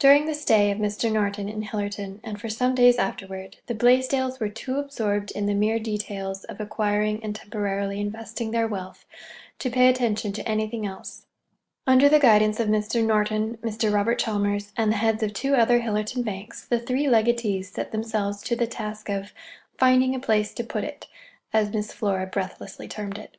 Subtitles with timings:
[0.00, 1.12] During the stay of Mr.
[1.12, 5.54] Norton in Hillerton, and for some days afterward, the Blaisdells were too absorbed in the
[5.54, 9.06] mere details of acquiring and temporarily investing their wealth
[9.60, 11.24] to pay attention to anything else.
[11.86, 13.06] Under the guidance of Mr.
[13.06, 13.94] Norton, Mr.
[13.94, 18.42] Robert Chalmers, and the heads of two other Hillerton banks, the three legatees set themselves
[18.42, 19.32] to the task of
[19.78, 21.06] "finding a place to put it,"
[21.52, 23.36] as Miss Flora breathlessly termed it.